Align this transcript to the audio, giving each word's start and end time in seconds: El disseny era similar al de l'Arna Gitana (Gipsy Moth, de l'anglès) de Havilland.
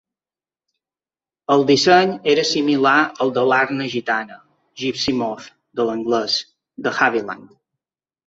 El 1.55 1.65
disseny 1.69 2.13
era 2.33 2.45
similar 2.51 2.95
al 3.25 3.33
de 3.35 3.43
l'Arna 3.51 3.87
Gitana 3.95 4.39
(Gipsy 4.83 5.13
Moth, 5.21 5.49
de 5.81 5.85
l'anglès) 5.91 6.39
de 6.87 6.95
Havilland. 7.03 7.53